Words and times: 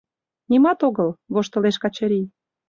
—Нимат 0.49 0.79
огыл,— 0.87 1.09
воштылеш 1.33 1.77
Качырий. 1.83 2.25